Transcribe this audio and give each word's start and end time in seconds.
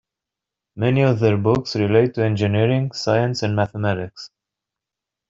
Many 0.75 1.01
of 1.01 1.19
their 1.19 1.37
books 1.37 1.75
relate 1.75 2.15
to 2.15 2.23
engineering, 2.25 2.91
science 2.91 3.43
and 3.43 3.55
mathematics. 3.55 4.31